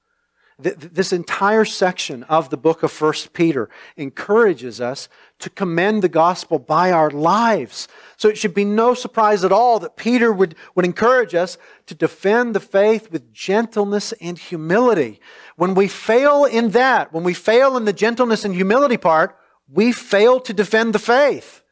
[0.57, 5.09] This entire section of the book of 1 Peter encourages us
[5.39, 7.89] to commend the gospel by our lives.
[8.15, 11.57] So it should be no surprise at all that Peter would, would encourage us
[11.87, 15.19] to defend the faith with gentleness and humility.
[15.57, 19.37] When we fail in that, when we fail in the gentleness and humility part,
[19.71, 21.63] we fail to defend the faith.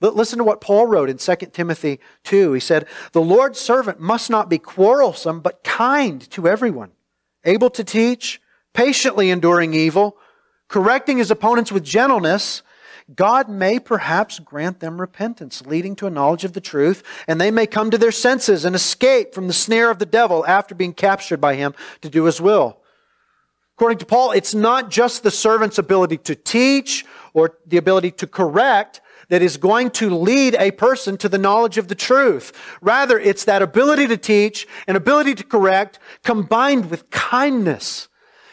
[0.00, 2.52] Listen to what Paul wrote in 2 Timothy 2.
[2.52, 6.92] He said, The Lord's servant must not be quarrelsome, but kind to everyone
[7.44, 8.40] able to teach,
[8.74, 10.18] patiently enduring evil,
[10.68, 12.62] correcting his opponents with gentleness,
[13.14, 17.52] God may perhaps grant them repentance, leading to a knowledge of the truth, and they
[17.52, 20.92] may come to their senses and escape from the snare of the devil after being
[20.92, 22.80] captured by him to do his will.
[23.76, 27.04] According to Paul, it's not just the servant's ability to teach
[27.34, 31.76] or the ability to correct that is going to lead a person to the knowledge
[31.76, 32.54] of the truth.
[32.80, 38.08] Rather, it's that ability to teach and ability to correct combined with kindness,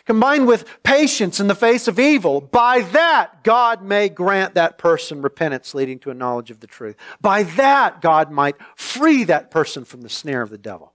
[0.05, 2.41] combined with patience in the face of evil.
[2.41, 6.97] By that, God may grant that person repentance leading to a knowledge of the truth.
[7.21, 10.91] By that, God might free that person from the snare of the devil.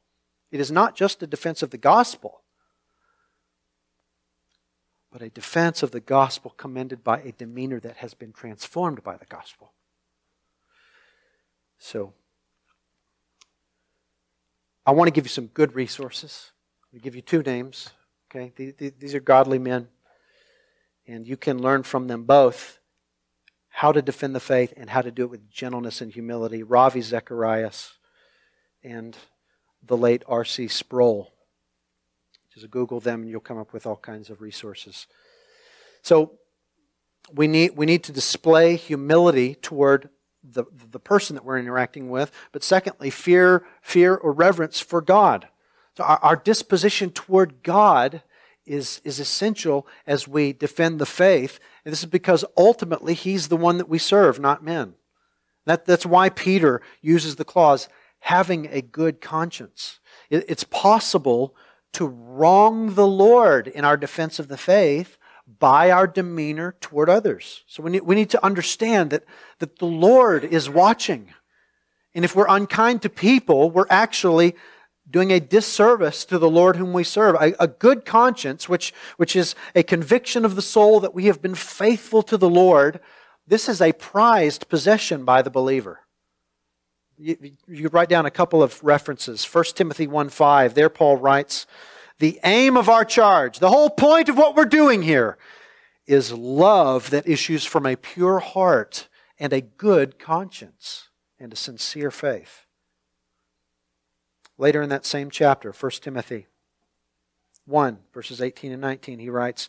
[0.51, 2.43] It is not just a defense of the gospel
[5.11, 9.17] but a defense of the gospel commended by a demeanor that has been transformed by
[9.17, 9.73] the gospel.
[11.79, 12.13] So,
[14.85, 16.53] I want to give you some good resources.
[16.93, 17.91] I'm give you two names.
[18.31, 18.53] Okay,
[18.99, 19.89] these are godly men,
[21.07, 22.79] and you can learn from them both
[23.69, 26.63] how to defend the faith and how to do it with gentleness and humility.
[26.63, 27.93] Ravi Zacharias
[28.83, 29.17] and
[29.83, 30.69] the late R.C.
[30.69, 31.33] Sproul.
[32.67, 35.07] Google them and you'll come up with all kinds of resources.
[36.03, 36.33] So
[37.33, 40.09] we need, we need to display humility toward
[40.43, 45.49] the, the person that we're interacting with, but secondly, fear, fear or reverence for God.
[45.97, 48.23] So our, our disposition toward God
[48.65, 51.59] is, is essential as we defend the faith.
[51.85, 54.95] And this is because ultimately He's the one that we serve, not men.
[55.67, 57.89] That, that's why Peter uses the clause,
[58.21, 60.01] having a good conscience.
[60.31, 61.55] It, it's possible
[61.95, 65.17] to wrong the Lord in our defense of the faith
[65.59, 67.65] by our demeanor toward others.
[67.67, 69.25] So we need, we need to understand that,
[69.61, 71.33] that the Lord is watching.
[72.15, 74.55] And if we're unkind to people, we're actually
[75.11, 77.35] doing a disservice to the Lord whom we serve.
[77.37, 81.41] A, a, good conscience, which, which is a conviction of the soul that we have
[81.41, 83.01] been faithful to the Lord,
[83.47, 86.01] this is a prized possession by the believer.
[87.19, 89.45] You, you write down a couple of references.
[89.45, 91.67] 1 Timothy 1 5, there Paul writes,
[92.19, 95.37] The aim of our charge, the whole point of what we're doing here,
[96.07, 99.09] is love that issues from a pure heart
[99.39, 101.09] and a good conscience
[101.39, 102.67] and a sincere faith.
[104.57, 106.47] Later in that same chapter, 1 Timothy
[107.67, 109.69] 1, verses 18 and 19, he writes,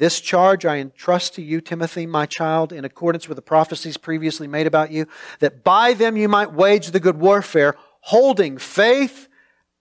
[0.00, 4.48] this charge I entrust to you, Timothy, my child, in accordance with the prophecies previously
[4.48, 5.06] made about you,
[5.40, 9.28] that by them you might wage the good warfare, holding faith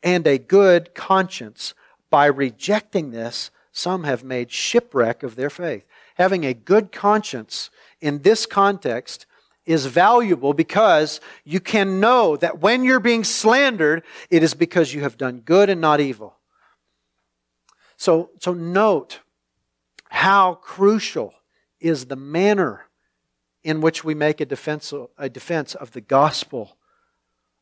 [0.03, 1.73] and a good conscience.
[2.09, 5.87] By rejecting this, some have made shipwreck of their faith.
[6.15, 7.69] Having a good conscience
[8.01, 9.25] in this context
[9.65, 14.99] is valuable because you can know that when you're being slandered, it is because you
[14.99, 16.35] have done good and not evil.
[17.95, 19.19] So, so note
[20.09, 21.33] how crucial
[21.79, 22.85] is the manner
[23.63, 26.77] in which we make a defense, a defense of the gospel,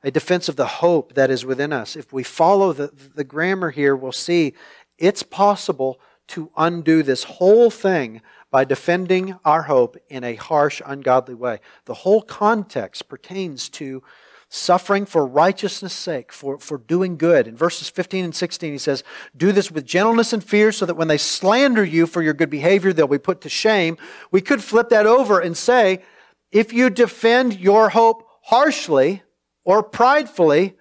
[0.04, 1.96] a defense of the hope that is within us.
[1.96, 4.54] If we follow the, the grammar here, we'll see
[4.98, 11.36] it's possible to undo this whole thing by defending our hope in a harsh, ungodly
[11.36, 11.60] way.
[11.86, 14.04] The whole context pertains to
[14.50, 17.48] suffering for righteousness' sake, for, for doing good.
[17.48, 19.04] In verses 15 and 16, he says,
[19.36, 22.50] Do this with gentleness and fear, so that when they slander you for your good
[22.50, 23.98] behavior, they'll be put to shame.
[24.32, 26.04] We could flip that over and say,
[26.52, 29.24] If you defend your hope harshly
[29.66, 30.76] or pridefully,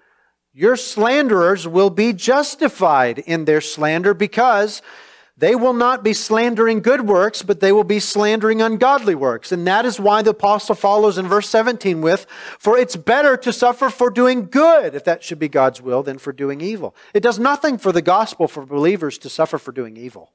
[0.52, 4.80] your slanderers will be justified in their slander because
[5.38, 9.52] they will not be slandering good works, but they will be slandering ungodly works.
[9.52, 12.26] And that is why the apostle follows in verse 17 with,
[12.58, 16.16] For it's better to suffer for doing good, if that should be God's will, than
[16.16, 16.96] for doing evil.
[17.12, 20.32] It does nothing for the gospel for believers to suffer for doing evil.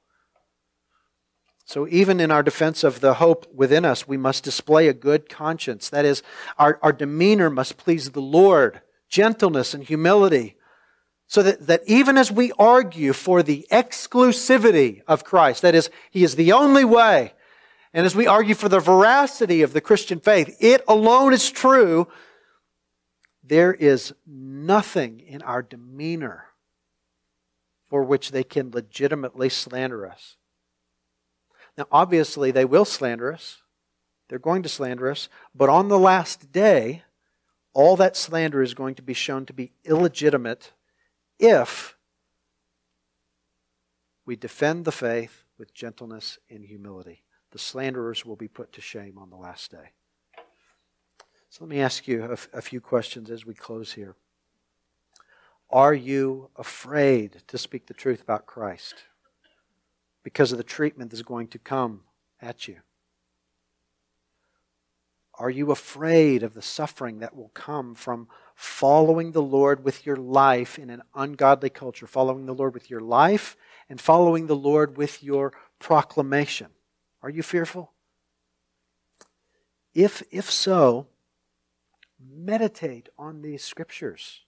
[1.66, 5.30] So, even in our defense of the hope within us, we must display a good
[5.30, 5.90] conscience.
[5.90, 6.22] That is,
[6.60, 10.58] our, our demeanor must please the Lord, gentleness and humility
[11.32, 16.26] so that, that even as we argue for the exclusivity of Christ, that is, He
[16.26, 17.32] is the only way,
[17.94, 22.10] and as we argue for the veracity of the Christian faith, it alone is true,
[23.42, 26.48] there is nothing in our demeanor
[27.90, 30.36] for which they can legitimately slander us.
[31.78, 33.60] Now, obviously, they will slander us.
[34.28, 35.30] They're going to slander us.
[35.56, 37.04] But on the last day,
[37.74, 40.74] all that slander is going to be shown to be illegitimate
[41.42, 41.98] if
[44.26, 47.24] we defend the faith with gentleness and humility.
[47.52, 49.92] The slanderers will be put to shame on the last day.
[51.50, 54.16] So let me ask you a, a few questions as we close here.
[55.70, 58.96] Are you afraid to speak the truth about Christ
[60.24, 62.02] because of the treatment that's going to come
[62.42, 62.78] at you?
[65.36, 68.28] Are you afraid of the suffering that will come from
[68.62, 73.00] following the Lord with your life in an ungodly culture, following the Lord with your
[73.00, 73.58] life
[73.90, 76.68] and following the Lord with your proclamation.
[77.24, 77.92] Are you fearful?
[79.96, 81.08] If, if so,
[82.24, 84.42] meditate on these scriptures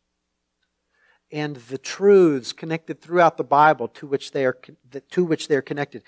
[1.31, 4.59] and the truths connected throughout the Bible to which they are,
[5.09, 6.03] to which they are connected.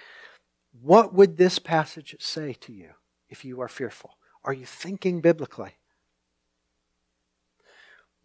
[0.79, 2.91] What would this passage say to you
[3.29, 4.11] if you are fearful?
[4.43, 5.71] Are you thinking biblically?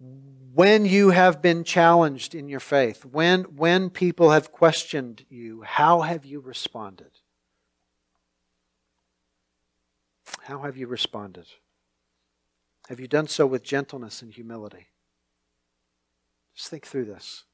[0.00, 6.00] When you have been challenged in your faith, when, when people have questioned you, how
[6.00, 7.10] have you responded?
[10.42, 11.46] How have you responded?
[12.88, 14.86] Have you done so with gentleness and humility?
[16.54, 17.44] Just think through this.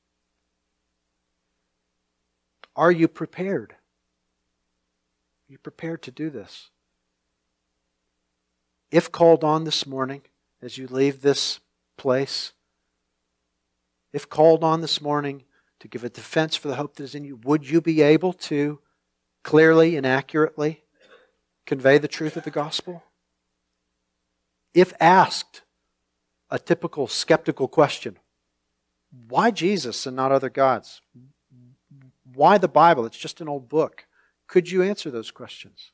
[2.74, 3.72] Are you prepared?
[3.72, 6.70] Are you prepared to do this?
[8.90, 10.22] If called on this morning,
[10.62, 11.60] as you leave this
[11.96, 12.52] place.
[14.12, 15.44] If called on this morning
[15.80, 18.32] to give a defense for the hope that is in you, would you be able
[18.32, 18.80] to
[19.42, 20.84] clearly and accurately
[21.66, 23.04] convey the truth of the gospel?
[24.74, 25.62] If asked
[26.50, 28.18] a typical skeptical question,
[29.28, 31.00] why Jesus and not other gods?
[32.34, 33.06] Why the Bible?
[33.06, 34.06] It's just an old book.
[34.46, 35.92] Could you answer those questions?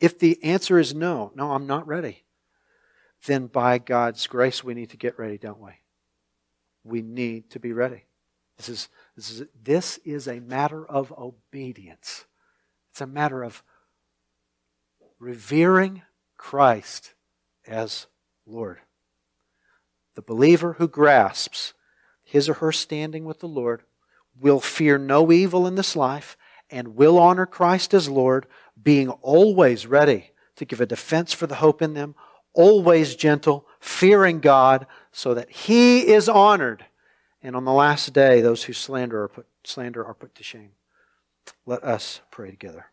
[0.00, 2.24] If the answer is no, no, I'm not ready
[3.26, 5.72] then by God's grace, we need to get ready, don't we?
[6.84, 8.04] We need to be ready.
[8.56, 12.24] This is, this is, this is a matter of obedience.
[12.90, 13.62] It's a matter of
[15.18, 16.02] revering
[16.36, 17.14] Christ
[17.66, 18.06] as
[18.46, 18.78] Lord.
[20.14, 21.74] The believer who grasps
[22.24, 23.82] his or her standing with the Lord
[24.38, 26.36] will fear no evil in this life
[26.70, 28.46] and will honor Christ as Lord,
[28.80, 32.14] being always ready to give a defense for the hope in them,
[32.58, 36.84] always gentle, fearing God, so that he is honored.
[37.40, 40.72] And on the last day, those who slander are put, slander are put to shame.
[41.64, 42.86] Let us pray together.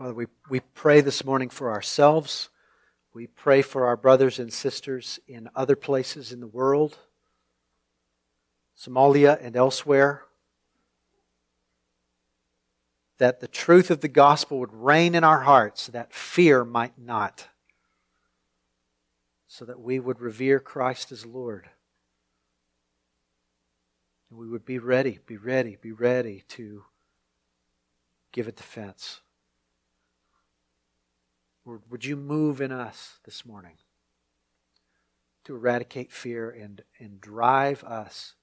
[0.00, 2.48] Father, we, we pray this morning for ourselves.
[3.12, 6.96] We pray for our brothers and sisters in other places in the world,
[8.78, 10.22] Somalia and elsewhere,
[13.18, 17.48] that the truth of the gospel would reign in our hearts, that fear might not,
[19.48, 21.68] so that we would revere Christ as Lord.
[24.30, 26.84] And we would be ready, be ready, be ready to
[28.32, 29.20] give a defense
[31.64, 33.76] Lord, would you move in us this morning
[35.44, 38.34] to eradicate fear and, and drive us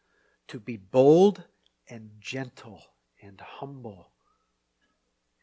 [0.47, 1.43] to be bold
[1.89, 2.83] and gentle
[3.21, 4.11] and humble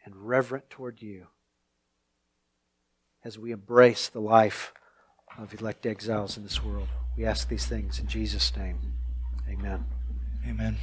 [0.04, 1.28] and reverent toward you
[3.24, 4.72] as we embrace the life
[5.38, 6.88] of elect exiles in this world.
[7.16, 8.78] We ask these things in Jesus' name.
[9.48, 9.84] Amen.
[10.46, 10.76] Amen.